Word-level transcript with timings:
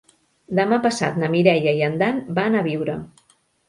Demà 0.59 0.79
passat 0.85 1.21
na 1.25 1.31
Mireia 1.35 1.77
i 1.83 1.87
en 1.91 2.01
Dan 2.03 2.21
van 2.43 2.61
a 2.63 2.69
Biure. 2.73 3.01